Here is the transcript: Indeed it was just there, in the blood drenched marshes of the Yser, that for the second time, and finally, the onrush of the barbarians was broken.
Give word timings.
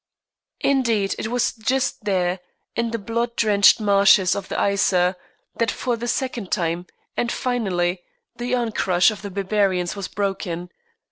Indeed 0.61 1.13
it 1.19 1.27
was 1.27 1.51
just 1.53 2.05
there, 2.05 2.39
in 2.75 2.89
the 2.89 2.97
blood 2.97 3.35
drenched 3.35 3.79
marshes 3.79 4.33
of 4.35 4.49
the 4.49 4.55
Yser, 4.55 5.15
that 5.59 5.69
for 5.69 5.95
the 5.95 6.07
second 6.07 6.51
time, 6.51 6.87
and 7.15 7.31
finally, 7.31 7.99
the 8.35 8.55
onrush 8.55 9.11
of 9.11 9.21
the 9.21 9.29
barbarians 9.29 9.95
was 9.95 10.07
broken. 10.07 10.71